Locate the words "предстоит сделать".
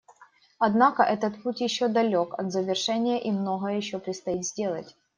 3.99-4.95